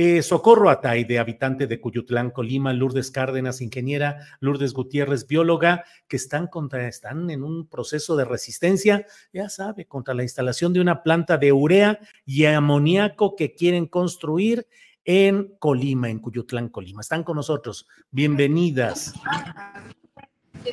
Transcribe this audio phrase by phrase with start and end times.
[0.00, 6.14] eh, Socorro Atay, de habitante de Cuyutlán, Colima, Lourdes Cárdenas, ingeniera, Lourdes Gutiérrez, bióloga, que
[6.14, 6.48] están,
[6.86, 11.52] están en un proceso de resistencia, ya sabe, contra la instalación de una planta de
[11.52, 14.68] urea y amoníaco que quieren construir
[15.04, 17.00] en Colima, en Cuyutlán, Colima.
[17.00, 17.88] Están con nosotros.
[18.12, 19.14] Bienvenidas.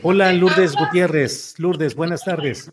[0.04, 1.56] Hola, Lourdes Gutiérrez.
[1.58, 2.72] Lourdes, buenas tardes.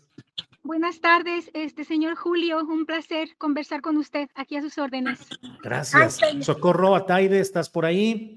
[0.65, 5.19] Buenas tardes, este señor Julio, un placer conversar con usted aquí a sus órdenes.
[5.61, 6.21] Gracias.
[6.39, 8.33] Socorro Ataide, ¿estás por ahí?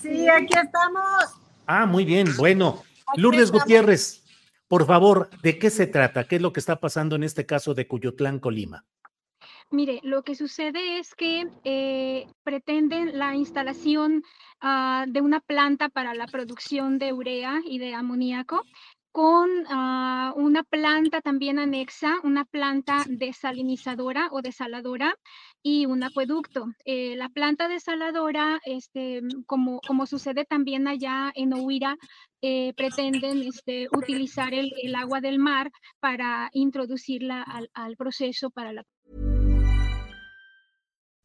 [0.00, 1.38] Sí, aquí estamos.
[1.66, 2.82] Ah, muy bien, bueno.
[3.16, 4.24] Lourdes Gutiérrez,
[4.68, 6.24] por favor, ¿de qué se trata?
[6.24, 8.86] ¿Qué es lo que está pasando en este caso de Cuyotlán, Colima?
[9.70, 14.22] Mire, lo que sucede es que eh, pretenden la instalación
[14.62, 18.64] uh, de una planta para la producción de urea y de amoníaco
[19.14, 25.14] con uh, una planta también anexa, una planta desalinizadora o desaladora
[25.62, 26.66] y un acueducto.
[26.84, 31.96] Eh, la planta desaladora, este, como, como sucede también allá en Ohuira,
[32.42, 35.70] eh, pretenden este, utilizar el, el, agua del mar
[36.00, 38.82] para introducirla al, al proceso para la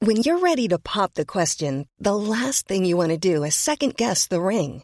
[0.01, 3.55] When you're ready to pop the question, the last thing you want to do is
[3.55, 4.83] second guess the ring.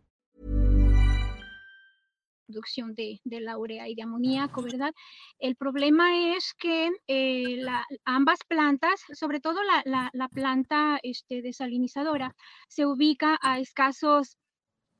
[2.51, 4.93] Producción de, de, la urea y de amoníaco, ¿verdad?
[5.39, 11.41] El problema es que eh, la, ambas plantas, sobre todo la, la, la planta este,
[11.41, 12.35] desalinizadora,
[12.67, 14.37] se ubica a escasos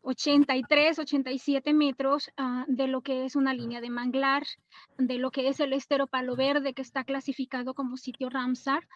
[0.03, 4.43] 83, 87 metros uh, de lo que es una línea de manglar,
[4.97, 8.87] de lo que es el estero Palo Verde, que está clasificado como sitio Ramsar.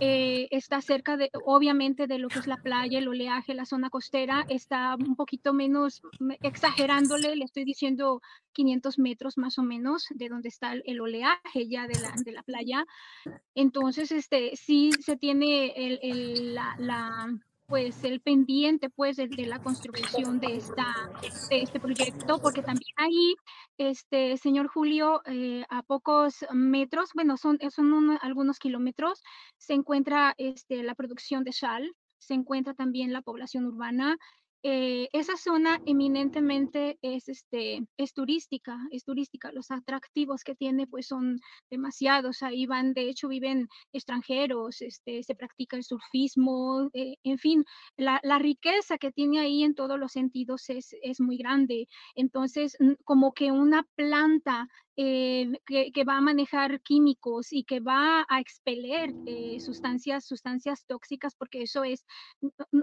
[0.00, 3.90] Eh, está cerca, de, obviamente, de lo que es la playa, el oleaje, la zona
[3.90, 4.44] costera.
[4.48, 6.02] Está un poquito menos,
[6.42, 8.20] exagerándole, le estoy diciendo
[8.52, 12.42] 500 metros más o menos de donde está el, oleaje ya de la, de la,
[12.42, 12.84] playa.
[13.54, 17.28] Entonces, este, sí se tiene el, el, la, la
[17.66, 20.86] pues el pendiente pues de, la construcción de esta
[21.50, 23.34] de este proyecto porque también ahí
[23.78, 29.22] este señor Julio eh, a pocos metros bueno son son un, algunos kilómetros
[29.58, 34.16] se encuentra este la producción de sal se encuentra también la población urbana
[34.64, 39.50] eh, esa zona eminentemente es, este, es turística, es turística.
[39.52, 42.42] Los atractivos que tiene pues son demasiados.
[42.42, 47.64] Ahí van, de hecho, viven extranjeros, este, se practica el surfismo, eh, en fin,
[47.96, 51.88] la, la, riqueza que tiene ahí en todos los sentidos es, es muy grande.
[52.14, 58.40] Entonces, como que una planta eh, que, va a manejar químicos y que va a
[58.40, 62.04] expeler eh, sustancias, sustancias tóxicas, porque eso es,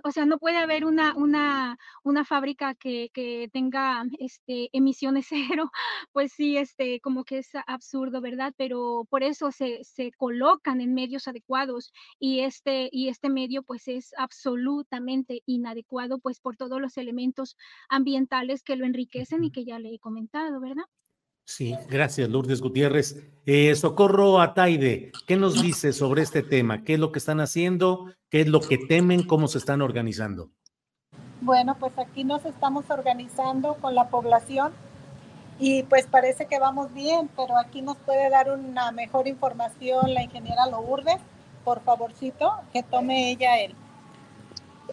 [0.04, 5.72] o sea, no puede haber una, una, una fábrica que, que tenga este, emisiones cero,
[6.12, 8.54] pues sí, este, como que es absurdo, ¿verdad?
[8.58, 13.88] Pero por eso se, se colocan en medios adecuados y este, y este medio pues
[13.88, 17.56] es absolutamente inadecuado, pues por todos los elementos
[17.90, 20.86] ambientales que lo enriquecen y que ya le he comentado, ¿verdad?
[21.50, 23.24] Sí, gracias Lourdes Gutiérrez.
[23.48, 26.84] Eh, Socorro Ataide, ¿qué nos dice sobre este tema?
[26.84, 28.06] ¿Qué es lo que están haciendo?
[28.30, 29.24] ¿Qué es lo que temen?
[29.24, 30.52] ¿Cómo se están organizando?
[31.42, 34.74] Bueno, pues aquí nos estamos organizando con la población
[35.60, 40.22] y pues parece que vamos bien, pero aquí nos puede dar una mejor información la
[40.22, 41.18] ingeniera Lourdes.
[41.64, 43.74] Por favorcito, que tome ella el.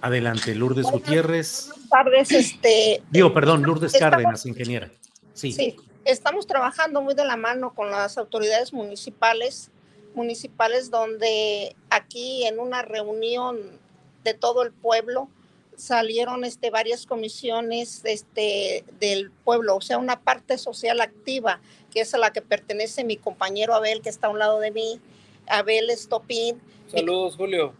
[0.00, 1.68] Adelante, Lourdes Gutiérrez.
[1.68, 3.02] Buenas tardes, este.
[3.10, 4.90] Digo, perdón, Lourdes Cárdenas, ingeniera.
[5.34, 5.52] Sí.
[5.52, 5.76] sí
[6.06, 9.70] estamos trabajando muy de la mano con las autoridades municipales,
[10.14, 13.78] municipales donde aquí en una reunión
[14.24, 15.28] de todo el pueblo
[15.76, 21.60] salieron este, varias comisiones este, del pueblo, o sea, una parte social activa,
[21.90, 24.70] que es a la que pertenece mi compañero Abel, que está a un lado de
[24.70, 25.00] mí,
[25.46, 26.60] Abel Estopín.
[26.90, 27.74] Saludos, Julio.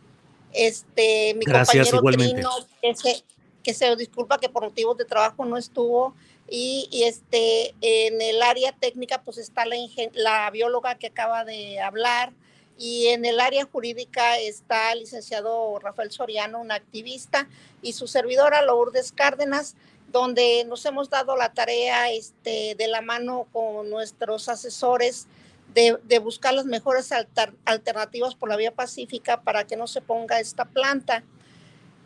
[0.53, 2.51] Este, mi Gracias, compañero Trino,
[2.83, 3.25] que se,
[3.67, 6.15] que se disculpa que por motivos de trabajo no estuvo,
[6.49, 9.75] y, este, en el área técnica pues está la,
[10.13, 12.33] la bióloga que acaba de hablar
[12.79, 17.49] y en el área jurídica está el licenciado Rafael Soriano, un activista,
[17.83, 19.75] y su servidora Lourdes Cárdenas,
[20.13, 25.27] donde nos hemos dado la tarea este, de la mano con nuestros asesores
[25.75, 27.11] de, de buscar las mejores
[27.65, 31.25] alternativas por la vía pacífica para que no se ponga esta planta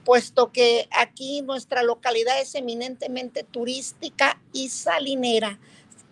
[0.04, 5.58] puesto que aquí nuestra localidad es eminentemente turística y salinera.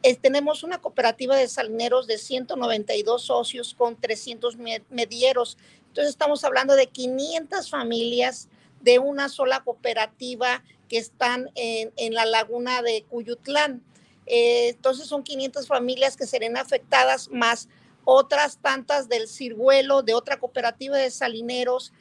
[0.02, 4.56] Eh, tenemos una cooperativa de salineros de 192 socios con 300
[4.90, 5.58] medieros.
[5.88, 8.48] Entonces estamos hablando de 500 familias
[8.80, 13.82] de una sola cooperativa que están en, la laguna de Cuyutlán.
[14.26, 17.68] Eh, entonces son 500 familias que serán afectadas más
[18.04, 21.92] otras tantas del ciruelo de otra cooperativa de salineros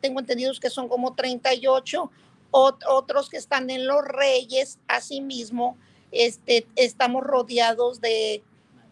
[0.00, 2.10] tengo entendidos que son como 38,
[2.50, 5.76] otros que están en Los Reyes, asimismo,
[6.12, 8.42] este, estamos rodeados de,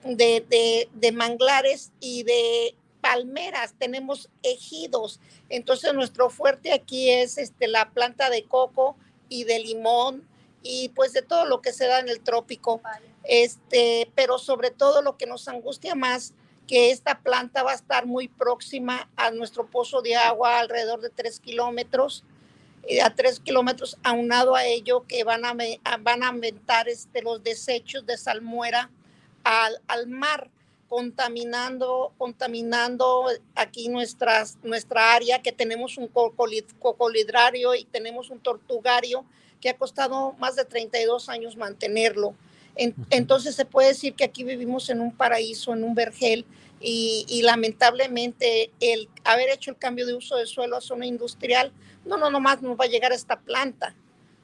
[0.05, 5.21] de, de, manglares y de palmeras, tenemos ejidos.
[5.49, 8.97] Entonces nuestro fuerte aquí es este, la planta de coco
[9.29, 10.29] y de limón
[10.63, 12.83] y pues de todo lo que se da en el trópico.
[13.25, 16.35] Este, pero sobre todo lo que nos angustia más
[16.67, 21.11] que esta planta va a estar muy próxima a nuestro pozo de agua, alrededor de
[21.11, 22.25] tres kilómetros,
[22.89, 25.55] eh, a tres kilómetros, aunado a ello que van a,
[26.01, 28.91] van a aumentar este, los desechos de salmuera
[29.45, 30.51] al, al mar,
[30.89, 39.25] contaminando, contaminando aquí nuestras, nuestra área, que tenemos un cocolidrario y tenemos un tortugario
[39.61, 42.35] que ha costado más de 32 años mantenerlo
[42.77, 46.45] entonces se puede decir que aquí vivimos en un paraíso, en un vergel,
[46.81, 51.73] y, lamentablemente el haber hecho el cambio de uso de suelo a zona industrial,
[52.05, 53.95] no, no, nomás nos va a llegar esta planta,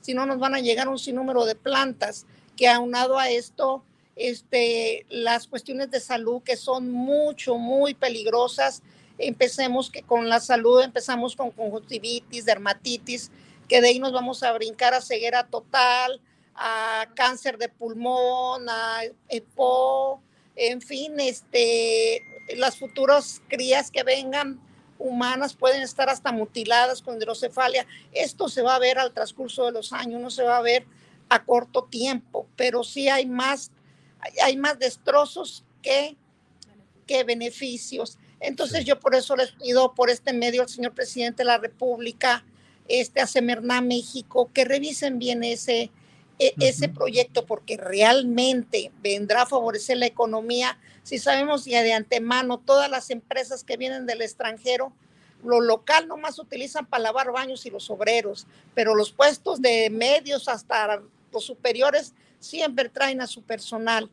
[0.01, 2.27] sino nos van a llegar un sinnúmero de plantas
[2.57, 3.85] que aunado a esto,
[4.17, 8.83] este, las cuestiones de salud que son mucho, muy peligrosas,
[9.19, 13.31] empecemos que con la salud, empezamos con conjuntivitis, dermatitis,
[13.69, 16.21] que de ahí nos vamos a brincar a ceguera total,
[16.55, 20.21] a cáncer de pulmón, a EPO,
[20.57, 22.23] en fin, este,
[22.57, 24.61] las futuras crías que vengan
[24.99, 27.87] humanas pueden estar hasta mutiladas con hidrocefalia.
[28.13, 30.87] Esto se va a ver al transcurso de los años, no se va a ver
[31.29, 33.71] a corto tiempo, pero sí hay más,
[34.43, 36.17] hay más destrozos que,
[37.07, 38.19] que beneficios.
[38.41, 42.45] Entonces yo por eso les pido por este medio al señor presidente de la República,
[42.89, 45.91] este, a Semerná México, que revisen bien ese,
[46.39, 50.79] e, ese proyecto porque realmente vendrá a favorecer la economía.
[51.03, 54.93] Si sabemos ya de antemano, todas las empresas que vienen del extranjero,
[55.45, 60.49] lo local nomás utilizan para lavar baños y los obreros, pero los puestos de medios
[60.49, 64.11] hasta los superiores siempre traen a su personal.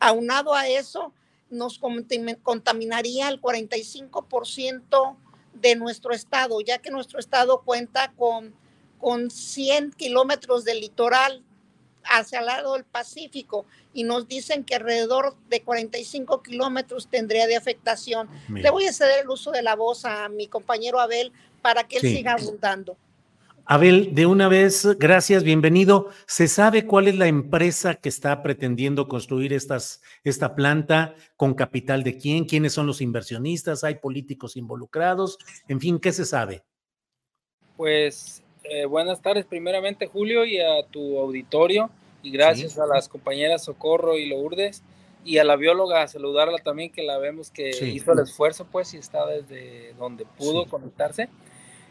[0.00, 1.12] Aunado a eso,
[1.50, 1.78] nos
[2.42, 5.16] contaminaría el 45%
[5.54, 8.54] de nuestro estado, ya que nuestro estado cuenta con,
[8.98, 11.44] con 100 kilómetros de litoral
[12.04, 17.56] hacia el lado del Pacífico y nos dicen que alrededor de 45 kilómetros tendría de
[17.56, 18.28] afectación.
[18.48, 21.98] Le voy a ceder el uso de la voz a mi compañero Abel para que
[21.98, 22.96] él siga abundando.
[23.64, 26.10] Abel, de una vez, gracias, bienvenido.
[26.26, 31.14] ¿Se sabe cuál es la empresa que está pretendiendo construir estas, esta planta?
[31.36, 32.44] ¿Con capital de quién?
[32.44, 33.84] ¿Quiénes son los inversionistas?
[33.84, 35.38] ¿Hay políticos involucrados?
[35.68, 36.64] En fin, ¿qué se sabe?
[37.76, 41.90] Pues eh, buenas tardes, primeramente, Julio, y a tu auditorio.
[42.22, 44.82] Y gracias a las compañeras Socorro y Lourdes
[45.24, 48.98] y a la bióloga, saludarla también, que la vemos que hizo el esfuerzo, pues, y
[48.98, 51.28] está desde donde pudo conectarse.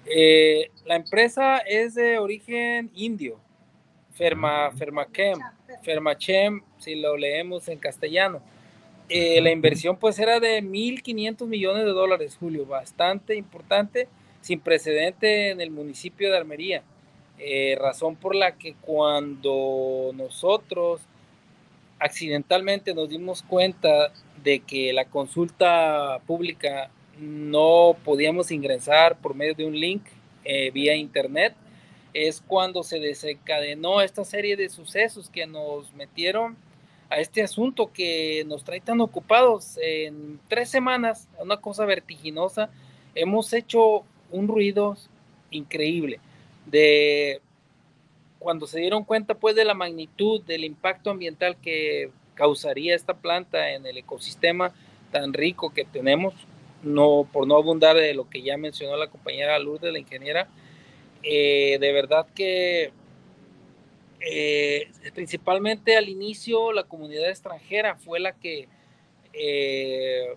[0.06, 3.40] Eh, la empresa es de origen indio,
[4.14, 5.40] Ferma, Fermachem,
[5.84, 8.42] Fermachem, si lo leemos en castellano.
[9.08, 14.08] Eh, la inversión pues era de 1.500 millones de dólares, Julio, bastante importante,
[14.42, 16.84] sin precedente en el municipio de Armería.
[17.40, 21.02] Eh, razón por la que cuando nosotros
[22.00, 24.12] accidentalmente nos dimos cuenta
[24.44, 30.04] de que la consulta pública no podíamos ingresar por medio de un link
[30.44, 31.54] eh, vía internet,
[32.14, 36.58] es cuando se desencadenó esta serie de sucesos que nos metieron
[37.10, 39.78] a este asunto que nos trae tan ocupados.
[39.82, 42.70] En tres semanas, una cosa vertiginosa,
[43.16, 44.98] hemos hecho un ruido
[45.52, 46.20] increíble
[46.66, 47.42] de
[48.40, 53.72] cuando se dieron cuenta pues de la magnitud del impacto ambiental que causaría esta planta
[53.72, 54.74] en el ecosistema
[55.12, 56.34] tan rico que tenemos,
[56.82, 60.48] no, por no abundar de lo que ya mencionó la compañera Lourdes, la ingeniera,
[61.22, 62.92] eh, de verdad que
[64.22, 68.68] eh, principalmente al inicio la comunidad extranjera fue la que
[69.34, 70.36] eh,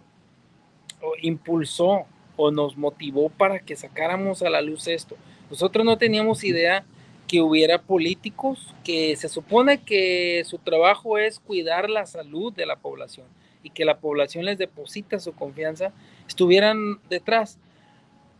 [1.23, 5.17] impulsó o nos motivó para que sacáramos a la luz esto.
[5.51, 6.85] Nosotros no teníamos idea
[7.27, 12.77] que hubiera políticos que se supone que su trabajo es cuidar la salud de la
[12.77, 13.27] población
[13.63, 15.93] y que la población les deposita su confianza,
[16.29, 17.59] estuvieran detrás,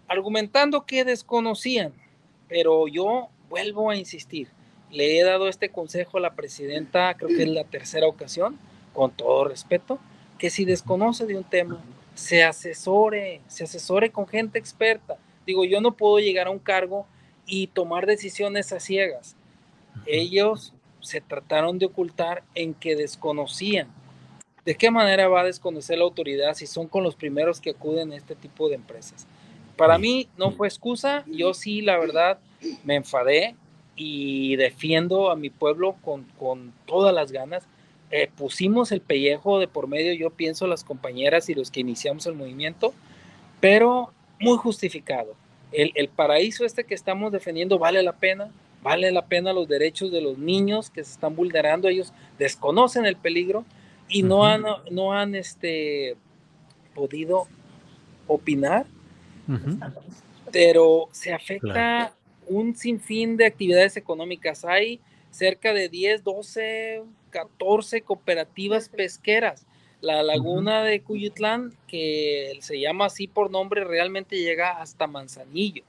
[0.07, 1.93] argumentando que desconocían.
[2.47, 4.49] Pero yo vuelvo a insistir,
[4.91, 8.59] le he dado este consejo a la presidenta, creo que es la tercera ocasión,
[8.93, 9.99] con todo respeto,
[10.39, 11.83] que si desconoce de un tema,
[12.15, 15.17] se asesore, se asesore con gente experta.
[15.47, 17.07] Digo, yo no puedo llegar a un cargo
[17.47, 19.37] y tomar decisiones a ciegas.
[20.07, 23.89] Ellos se trataron de ocultar en que desconocían
[24.65, 28.13] ¿De qué manera va a desconocer la autoridad si son con los primeros que acuden
[28.13, 29.27] a este tipo de empresas?
[29.77, 32.39] Para mí no fue excusa, yo sí, la verdad,
[32.83, 33.57] me enfadé
[33.95, 37.67] y defiendo a mi pueblo con, con todas las ganas.
[38.17, 42.27] Eh, pusimos el pellejo de por medio, yo pienso, las compañeras y los que iniciamos
[42.27, 42.95] el movimiento,
[43.59, 45.35] pero muy justificado.
[45.73, 48.53] El, el paraíso este que estamos defendiendo vale la pena,
[48.85, 53.17] vale la pena los derechos de los niños que se están vulnerando, ellos desconocen el
[53.17, 53.65] peligro,
[54.09, 56.17] y no han, no han este,
[56.95, 57.49] podido
[58.29, 58.87] opinar,
[60.53, 62.15] pero se afecta
[62.47, 64.65] un sinfín de actividades económicas.
[64.65, 67.03] Hay cerca de 10, 12,
[67.35, 69.67] 14 cooperativas pesqueras.
[70.01, 75.83] La laguna de Cuyutlán, que se llama así por nombre, realmente llega hasta Manzanillo.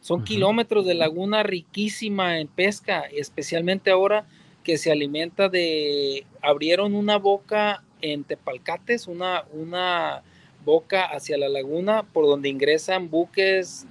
[0.00, 4.26] Son kilómetros de laguna riquísima en pesca, especialmente ahora
[4.64, 10.22] que se alimenta de, abrieron una boca en Tepalcates, una, una
[10.64, 13.86] boca hacia la laguna por donde ingresan buques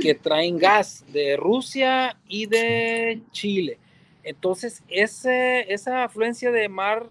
[0.00, 3.78] que traen gas de Rusia y de Chile.
[4.24, 7.08] Entonces, ese, esa afluencia de mar,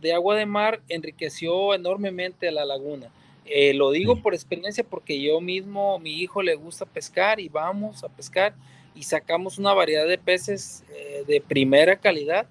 [0.00, 3.10] de agua de mar, enriqueció enormemente la laguna.
[3.44, 8.02] Eh, lo digo por experiencia porque yo mismo, mi hijo le gusta pescar y vamos
[8.02, 8.54] a pescar
[8.94, 12.46] y sacamos una variedad de peces eh, de primera calidad.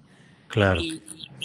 [0.48, 0.80] Claro.
[0.80, 1.02] Y,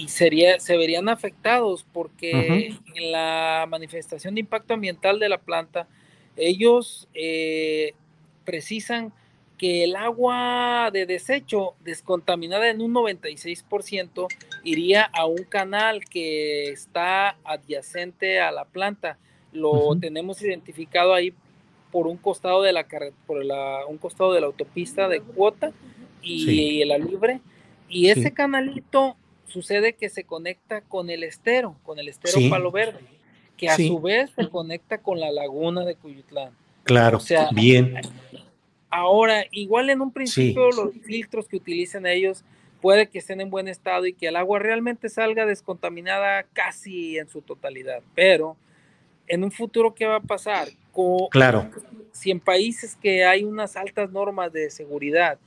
[0.08, 5.88] sería, se verían afectados porque en la manifestación de impacto ambiental de la planta,
[6.38, 7.93] ellos eh,
[8.46, 9.13] precisan
[9.62, 14.25] que el agua de desecho descontaminada en un 96%
[14.63, 19.20] iría a un canal que está adyacente a la planta.
[19.53, 21.36] Lo tenemos identificado ahí
[21.91, 22.88] por un costado de la
[23.27, 25.72] por la, un costado de la autopista de cuota
[26.24, 27.39] y, la libre
[27.88, 29.15] y ese canalito
[29.46, 33.01] sucede que se conecta con el estero con el estero Palo Verde
[33.58, 36.51] que a su vez se conecta con la laguna de Cuyutlán.
[36.84, 37.94] Claro sea, bien
[38.91, 42.43] ahora igual en un principio los filtros que utilizan ellos
[42.81, 47.27] puede que estén en buen estado y que el agua realmente salga descontaminada casi en
[47.29, 48.57] su totalidad pero
[49.31, 50.67] en un futuro, ¿qué va a pasar?
[51.31, 51.69] claro.
[52.12, 55.39] Si en países que hay unas altas normas de seguridad,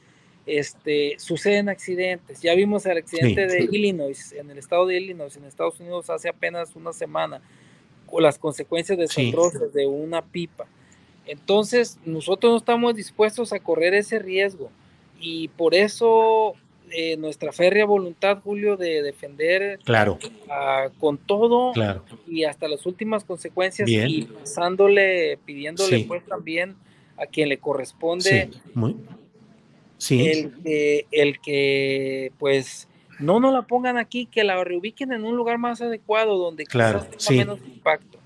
[0.46, 2.40] este, suceden accidentes.
[2.40, 6.30] Ya vimos el accidente de Illinois, en el estado de Illinois, en Estados Unidos, hace
[6.30, 7.42] apenas una semana,
[8.06, 10.66] con las consecuencias desastrosas de una pipa.
[11.26, 14.70] Entonces, nosotros no estamos dispuestos a correr ese riesgo
[15.18, 16.54] y por eso
[16.90, 20.18] eh, nuestra férrea voluntad, Julio, de defender claro.
[21.00, 22.04] con todo claro.
[22.28, 26.76] y hasta las últimas consecuencias y pasándole, pidiéndole pues también
[27.16, 28.60] a quien le corresponde sí.
[28.74, 28.96] Muy...
[29.98, 30.28] sí.
[30.28, 32.86] El, que, el que pues
[33.18, 37.00] no nos la pongan aquí, que la reubiquen en un lugar más adecuado donde claro,
[37.00, 37.34] quizás tenga sí.
[37.38, 38.18] menos impacto.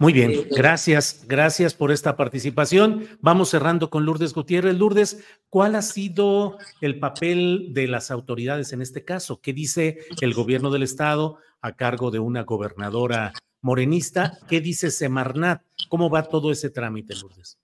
[0.00, 3.06] Muy bien, gracias, gracias por esta participación.
[3.20, 4.74] Vamos cerrando con Lourdes Gutiérrez.
[4.78, 9.42] Lourdes, ¿cuál ha sido el papel de las autoridades en este caso?
[9.42, 14.38] ¿Qué dice el gobierno del estado a cargo de una gobernadora morenista?
[14.48, 15.60] ¿Qué dice Semarnat?
[15.90, 17.58] ¿Cómo va todo ese trámite, Lourdes?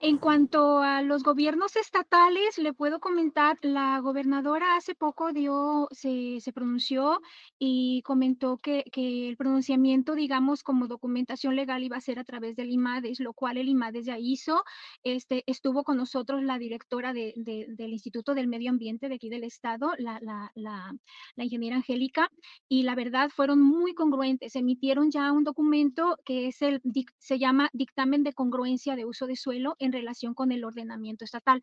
[0.00, 6.38] En cuanto a los gobiernos estatales, le puedo comentar, la gobernadora hace poco dio, se,
[6.40, 7.20] se pronunció
[7.58, 12.56] y comentó que, que, el pronunciamiento, digamos, como documentación legal iba a ser a través
[12.56, 14.64] del IMADES, lo cual el IMADES ya hizo.
[15.02, 19.30] Este, estuvo con nosotros la directora de, de, del Instituto del Medio Ambiente de aquí
[19.30, 20.92] del Estado, la, la, la,
[21.36, 22.30] la ingeniera Angélica,
[22.68, 24.56] y la verdad fueron muy congruentes.
[24.56, 26.82] Emitieron ya un documento que es el,
[27.18, 31.62] se llama Dictamen de Congruencia de Uso de Suelo en relación con el ordenamiento estatal.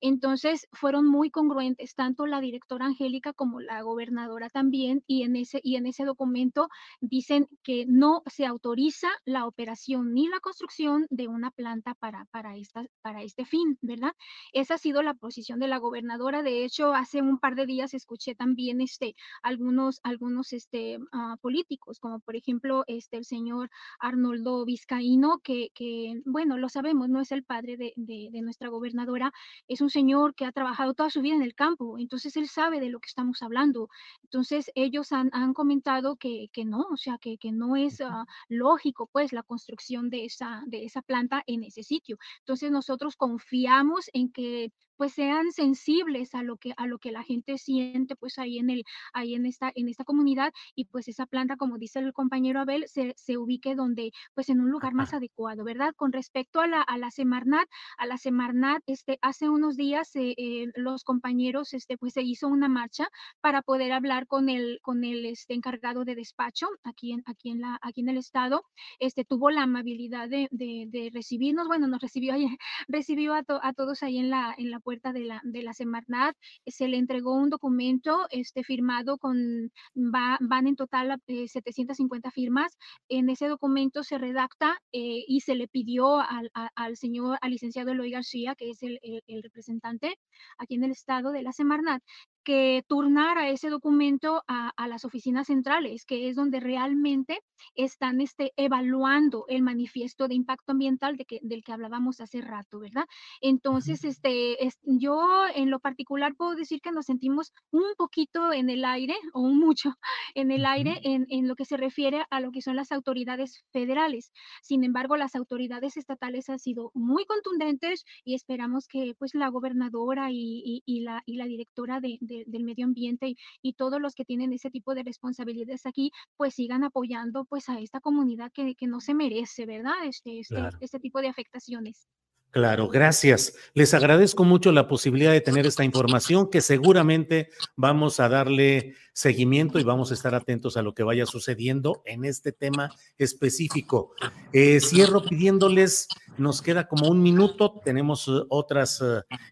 [0.00, 5.60] Entonces, fueron muy congruentes, tanto la directora Angélica como la gobernadora también, y en ese,
[5.62, 6.68] y en ese documento
[7.00, 12.56] dicen que no se autoriza la operación ni la construcción de una planta para, para,
[12.56, 14.12] esta, para este fin, ¿verdad?
[14.52, 16.42] Esa ha sido la posición de la gobernadora.
[16.42, 21.98] De hecho, hace un par de días escuché también este, algunos, algunos este, uh, políticos,
[21.98, 27.32] como por ejemplo este, el señor Arnoldo Vizcaíno, que, que, bueno, lo sabemos, no es
[27.32, 29.32] el padre de, de, de nuestra gobernadora,
[29.68, 32.80] es un señor que ha trabajado toda su vida en el campo, entonces él sabe
[32.80, 33.88] de lo que estamos hablando.
[34.22, 38.24] Entonces ellos han, han comentado que, que, no, o sea, que, que no es uh,
[38.48, 42.18] lógico pues la construcción de esa, de esa planta en ese sitio.
[42.40, 47.22] Entonces nosotros confiamos en que pues sean sensibles a lo que a lo que la
[47.22, 51.26] gente siente pues ahí en el ahí en esta en esta comunidad y pues esa
[51.26, 55.12] planta como dice el compañero Abel se, se ubique donde pues en un lugar más
[55.12, 57.53] adecuado verdad con respecto a la a la Semarnat
[57.98, 62.48] a la Semarnat este hace unos días eh, eh, los compañeros este pues se hizo
[62.48, 63.08] una marcha
[63.40, 67.60] para poder hablar con el con el este encargado de despacho aquí en aquí en
[67.60, 68.64] la aquí en el estado.
[68.98, 71.68] Este tuvo la amabilidad de, de, de recibirnos.
[71.68, 72.34] Bueno nos recibió
[72.88, 75.72] recibió a, to, a todos ahí en la en la puerta de la, de la
[75.74, 82.30] Semarnat, se le entregó un documento este, firmado con, va, van en total eh, 750
[82.30, 82.76] firmas.
[83.08, 87.92] En ese documento se redacta eh, y se le pidió al, al, señor, al licenciado
[87.92, 90.18] Eloy García, que es el, el, representante
[90.56, 92.02] aquí en el estado de la Semarnat,
[92.44, 97.40] que turnara ese documento a, a, las oficinas centrales, que es donde realmente
[97.74, 102.78] están este, evaluando el manifiesto de impacto ambiental de que, del que hablábamos hace rato,
[102.78, 103.04] ¿verdad?
[103.40, 108.68] Entonces, este, es, yo en lo particular puedo decir que nos sentimos un poquito en
[108.70, 109.94] el aire, o un mucho
[110.34, 113.64] en el aire, en, en lo que se refiere a lo que son las autoridades
[113.72, 114.32] federales.
[114.62, 120.30] Sin embargo, las autoridades estatales han sido muy contundentes y esperamos que pues la gobernadora
[120.30, 123.74] y, y, y la, y la directora de, de de, del medio ambiente y, y,
[123.74, 128.00] todos los que tienen ese tipo de responsabilidades aquí, pues sigan apoyando pues a esta
[128.00, 129.94] comunidad que, que no se merece, ¿verdad?
[130.04, 130.78] Este, este, claro.
[130.80, 132.08] este tipo de afectaciones.
[132.54, 133.52] Claro, gracias.
[133.74, 139.80] Les agradezco mucho la posibilidad de tener esta información que seguramente vamos a darle seguimiento
[139.80, 144.12] y vamos a estar atentos a lo que vaya sucediendo en este tema específico.
[144.52, 146.06] Eh, cierro pidiéndoles,
[146.38, 149.02] nos queda como un minuto, tenemos uh, otros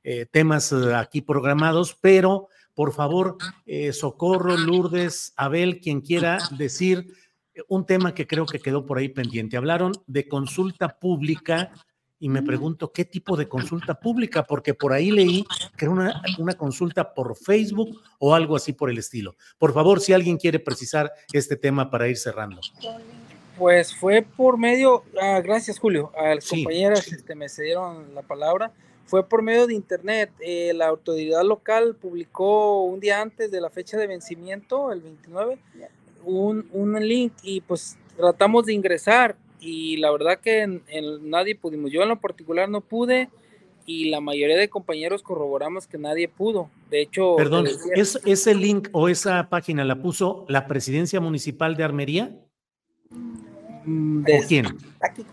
[0.04, 7.06] eh, temas aquí programados, pero por favor, eh, Socorro, Lourdes, Abel, quien quiera decir
[7.68, 9.56] un tema que creo que quedó por ahí pendiente.
[9.56, 11.72] Hablaron de consulta pública
[12.18, 15.44] y me pregunto qué tipo de consulta pública, porque por ahí leí
[15.76, 19.34] que era una, una, consulta por Facebook o algo así por el estilo.
[19.58, 22.60] Por favor, si alguien quiere precisar este tema para ir cerrando.
[23.58, 26.62] Pues fue por medio, ah, gracias Julio, a las sí.
[26.62, 28.72] compañeras este, me cedieron la palabra,
[29.12, 30.30] fue por medio de internet.
[30.40, 35.58] Eh, la autoridad local publicó un día antes de la fecha de vencimiento, el 29,
[36.24, 41.54] un, un link y pues tratamos de ingresar y la verdad que en, en, nadie
[41.54, 41.90] pudimos.
[41.90, 43.28] Yo en lo particular no pude
[43.84, 46.70] y la mayoría de compañeros corroboramos que nadie pudo.
[46.88, 51.76] De hecho, perdón, decía, ¿es, ese link o esa página la puso la presidencia municipal
[51.76, 52.34] de Armería?
[53.84, 54.68] De, ¿O quién?
[55.02, 55.26] Aquí,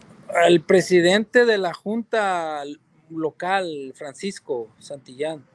[0.45, 2.65] el presidente de la junta
[3.11, 5.45] local, Francisco Santillán,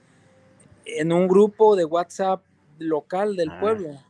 [0.84, 2.42] en un grupo de WhatsApp
[2.78, 3.60] local del ah.
[3.60, 4.00] pueblo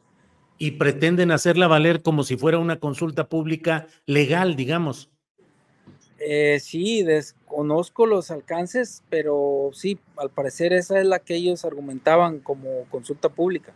[0.58, 5.10] y pretenden hacerla valer como si fuera una consulta pública legal, digamos.
[6.18, 12.38] Eh, sí, desconozco los alcances, pero sí, al parecer esa es la que ellos argumentaban
[12.38, 13.74] como consulta pública.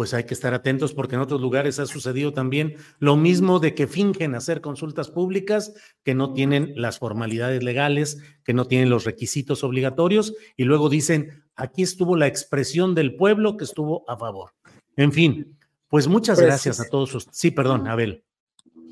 [0.00, 3.74] Pues hay que estar atentos porque en otros lugares ha sucedido también lo mismo de
[3.74, 9.04] que fingen hacer consultas públicas, que no tienen las formalidades legales, que no tienen los
[9.04, 14.52] requisitos obligatorios y luego dicen, aquí estuvo la expresión del pueblo que estuvo a favor.
[14.96, 15.58] En fin,
[15.90, 17.28] pues muchas Pues, gracias a todos.
[17.30, 18.24] Sí, perdón, Abel.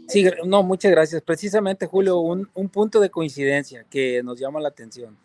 [0.09, 1.23] Sí, no, muchas gracias.
[1.23, 5.17] Precisamente, Julio, un, un punto de coincidencia que nos llama la atención.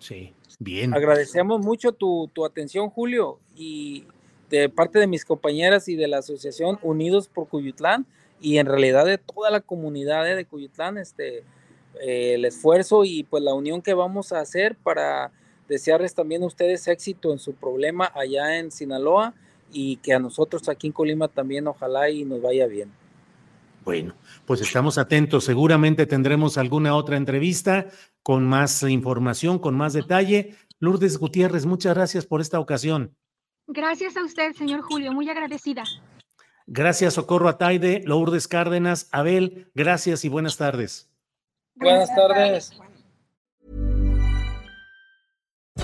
[0.00, 0.92] Sí, bien.
[0.92, 4.04] Agradecemos mucho tu, tu atención, Julio, y
[4.50, 8.06] de parte de mis compañeras y de la asociación Unidos por Cuyutlán
[8.40, 11.38] y en realidad de toda la comunidad eh, de Cuyutlán, este,
[12.00, 15.32] eh, el esfuerzo y pues la unión que vamos a hacer para
[15.68, 19.34] desearles también a ustedes éxito en su problema allá en Sinaloa
[19.70, 22.90] y que a nosotros aquí en Colima también ojalá y nos vaya bien.
[23.84, 24.14] Bueno,
[24.46, 25.44] pues estamos atentos.
[25.44, 27.86] Seguramente tendremos alguna otra entrevista
[28.22, 30.54] con más información, con más detalle.
[30.78, 33.14] Lourdes Gutiérrez, muchas gracias por esta ocasión.
[33.68, 35.84] Gracias a usted, señor Julio, muy agradecida.
[36.66, 41.10] Gracias, Socorro Ataide, Lourdes Cárdenas, Abel, gracias y buenas tardes.
[41.74, 42.72] Buenas tardes.